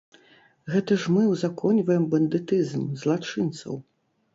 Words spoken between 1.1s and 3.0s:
мы ўзаконьваем бандытызм,